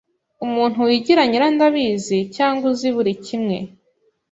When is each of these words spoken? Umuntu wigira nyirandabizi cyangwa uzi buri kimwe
Umuntu 0.45 0.77
wigira 0.87 1.21
nyirandabizi 1.29 2.19
cyangwa 2.35 2.63
uzi 2.71 2.89
buri 2.95 3.13
kimwe 3.25 3.57